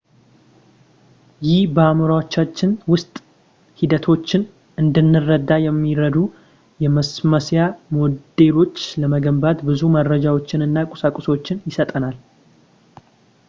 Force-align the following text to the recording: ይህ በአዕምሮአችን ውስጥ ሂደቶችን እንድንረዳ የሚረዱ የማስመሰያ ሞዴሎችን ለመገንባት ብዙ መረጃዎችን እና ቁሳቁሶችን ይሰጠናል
ይህ 1.47 1.59
በአዕምሮአችን 1.73 2.71
ውስጥ 2.93 3.11
ሂደቶችን 3.79 4.43
እንድንረዳ 4.83 5.51
የሚረዱ 5.65 6.17
የማስመሰያ 6.85 7.65
ሞዴሎችን 7.97 8.99
ለመገንባት 9.03 9.61
ብዙ 9.69 9.83
መረጃዎችን 9.99 10.67
እና 10.69 10.87
ቁሳቁሶችን 10.95 11.63
ይሰጠናል 11.71 12.17